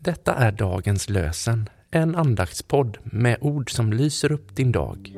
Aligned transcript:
Detta 0.00 0.34
är 0.34 0.52
dagens 0.52 1.08
lösen, 1.08 1.68
en 1.90 2.16
andaktspodd 2.16 2.98
med 3.04 3.38
ord 3.40 3.70
som 3.70 3.92
lyser 3.92 4.32
upp 4.32 4.56
din 4.56 4.72
dag. 4.72 5.12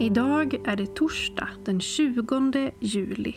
Idag 0.00 0.54
är 0.64 0.76
det 0.76 0.94
torsdag 0.94 1.48
den 1.64 1.80
20 1.80 2.70
juli 2.80 3.36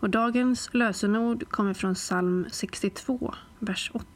och 0.00 0.10
dagens 0.10 0.68
lösenord 0.72 1.48
kommer 1.48 1.74
från 1.74 1.94
psalm 1.94 2.46
62, 2.50 3.34
vers 3.58 3.90
8. 3.94 4.06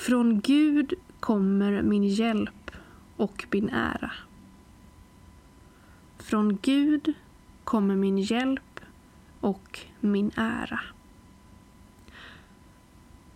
Från 0.00 0.40
Gud 0.40 0.94
kommer 1.20 1.82
min 1.82 2.04
hjälp 2.04 2.70
och 3.16 3.46
min 3.50 3.68
ära. 3.68 4.12
Från 6.18 6.58
Gud 6.62 7.14
kommer 7.64 7.96
min 7.96 8.18
hjälp 8.18 8.80
och 9.40 9.80
min 10.00 10.30
ära. 10.36 10.80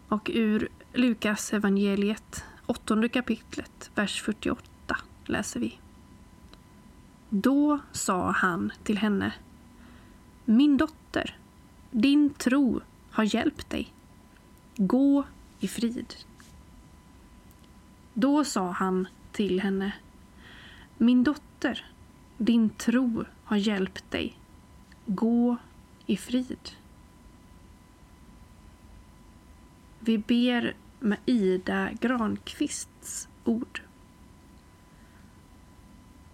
Och 0.08 0.30
ur 0.34 0.68
Lukas 0.92 1.52
evangeliet, 1.52 2.44
åttonde 2.66 3.08
kapitlet, 3.08 3.90
vers 3.94 4.22
48 4.22 4.96
läser 5.24 5.60
vi. 5.60 5.78
Då 7.28 7.78
sa 7.92 8.30
han 8.30 8.72
till 8.82 8.98
henne 8.98 9.34
Min 10.44 10.76
dotter, 10.76 11.38
din 11.90 12.30
tro 12.30 12.80
har 13.10 13.34
hjälpt 13.34 13.70
dig. 13.70 13.92
Gå 14.76 15.24
i 15.60 15.68
frid. 15.68 16.14
Då 18.14 18.44
sa 18.44 18.70
han 18.70 19.08
till 19.32 19.60
henne 19.60 19.92
Min 20.98 21.24
dotter, 21.24 21.86
din 22.38 22.70
tro 22.70 23.24
har 23.44 23.56
hjälpt 23.56 24.10
dig. 24.10 24.38
Gå 25.06 25.56
i 26.06 26.16
frid. 26.16 26.70
Vi 30.00 30.18
ber 30.18 30.74
med 31.00 31.18
Ida 31.26 31.90
Granqvists 32.00 33.28
ord. 33.44 33.82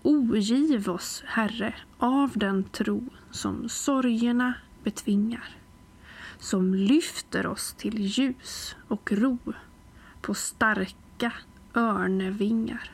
Ogiv 0.02 0.88
oss, 0.88 1.22
Herre, 1.26 1.74
av 1.98 2.32
den 2.34 2.64
tro 2.64 3.04
som 3.30 3.68
sorgerna 3.68 4.54
betvingar, 4.84 5.56
som 6.38 6.74
lyfter 6.74 7.46
oss 7.46 7.72
till 7.72 7.98
ljus 7.98 8.76
och 8.88 9.12
ro 9.12 9.38
på 10.20 10.34
starka 10.34 11.32
örnevingar, 11.74 12.90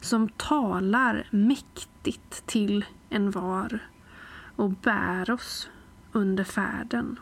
som 0.00 0.28
talar 0.28 1.26
mäktigt 1.30 2.46
till 2.46 2.84
en 3.10 3.30
var 3.30 3.78
och 4.56 4.70
bär 4.70 5.30
oss 5.30 5.70
under 6.12 6.44
färden, 6.44 7.18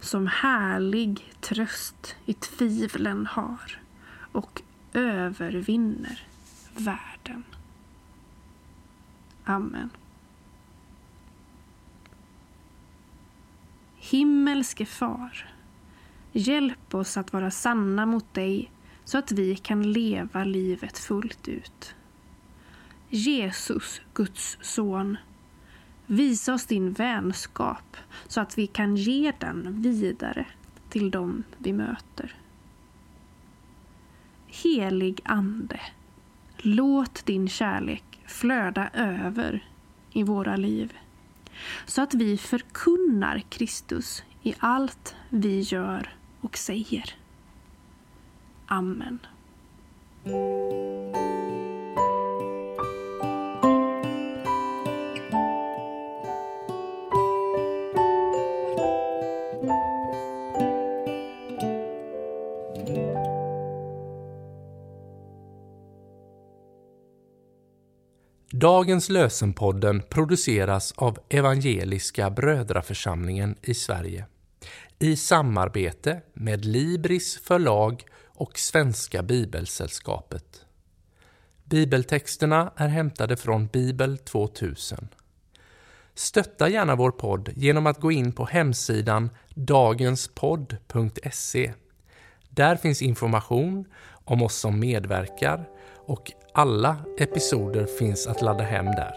som 0.00 0.26
härlig 0.26 1.32
tröst 1.40 2.16
i 2.24 2.34
tvivlen 2.34 3.26
har 3.26 3.80
och 4.32 4.62
övervinner 4.92 6.26
världen. 6.76 7.44
Amen. 9.44 9.90
Himmelske 13.96 14.86
Far, 14.86 15.54
hjälp 16.32 16.94
oss 16.94 17.16
att 17.16 17.32
vara 17.32 17.50
sanna 17.50 18.06
mot 18.06 18.34
dig 18.34 18.70
så 19.06 19.18
att 19.18 19.32
vi 19.32 19.56
kan 19.56 19.92
leva 19.92 20.44
livet 20.44 20.98
fullt 20.98 21.48
ut. 21.48 21.94
Jesus, 23.08 24.00
Guds 24.14 24.58
son, 24.60 25.16
visa 26.06 26.54
oss 26.54 26.66
din 26.66 26.92
vänskap 26.92 27.96
så 28.26 28.40
att 28.40 28.58
vi 28.58 28.66
kan 28.66 28.96
ge 28.96 29.32
den 29.38 29.82
vidare 29.82 30.46
till 30.88 31.10
dem 31.10 31.42
vi 31.58 31.72
möter. 31.72 32.34
Helig 34.46 35.20
Ande, 35.24 35.80
låt 36.58 37.26
din 37.26 37.48
kärlek 37.48 38.20
flöda 38.26 38.90
över 38.94 39.68
i 40.12 40.22
våra 40.22 40.56
liv 40.56 40.96
så 41.86 42.02
att 42.02 42.14
vi 42.14 42.38
förkunnar 42.38 43.42
Kristus 43.48 44.22
i 44.42 44.54
allt 44.58 45.14
vi 45.28 45.60
gör 45.60 46.16
och 46.40 46.56
säger. 46.56 47.25
Amen. 48.66 49.18
Dagens 68.50 69.08
lösenpodden 69.08 70.02
produceras 70.08 70.92
av 70.92 71.18
Evangeliska 71.28 72.30
Brödraförsamlingen 72.30 73.56
i 73.62 73.74
Sverige 73.74 74.26
i 74.98 75.16
samarbete 75.16 76.20
med 76.34 76.64
Libris 76.64 77.38
förlag 77.38 78.04
och 78.36 78.58
Svenska 78.58 79.22
Bibelsällskapet. 79.22 80.64
Bibeltexterna 81.64 82.72
är 82.76 82.88
hämtade 82.88 83.36
från 83.36 83.66
Bibel 83.66 84.18
2000. 84.18 85.08
Stötta 86.14 86.68
gärna 86.68 86.96
vår 86.96 87.10
podd 87.10 87.50
genom 87.54 87.86
att 87.86 88.00
gå 88.00 88.12
in 88.12 88.32
på 88.32 88.44
hemsidan 88.44 89.30
dagenspodd.se. 89.54 91.72
Där 92.48 92.76
finns 92.76 93.02
information 93.02 93.84
om 94.24 94.42
oss 94.42 94.54
som 94.54 94.80
medverkar 94.80 95.68
och 96.06 96.32
alla 96.54 96.96
episoder 97.18 97.86
finns 97.86 98.26
att 98.26 98.42
ladda 98.42 98.64
hem 98.64 98.86
där. 98.86 99.14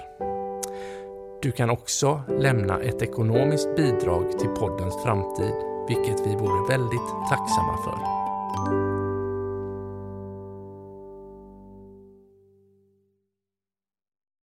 Du 1.41 1.51
kan 1.51 1.69
också 1.69 2.21
lämna 2.39 2.79
ett 2.79 3.01
ekonomiskt 3.01 3.75
bidrag 3.75 4.39
till 4.39 4.49
poddens 4.49 5.03
framtid, 5.03 5.53
vilket 5.87 6.27
vi 6.27 6.35
vore 6.35 6.77
väldigt 6.77 7.09
tacksamma 7.29 7.77
för. 7.83 8.18